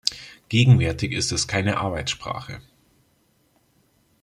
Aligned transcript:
Gegenwärtig 0.49 1.11
ist 1.11 1.31
es 1.31 1.47
keine 1.47 1.77
Arbeitssprache. 1.77 2.59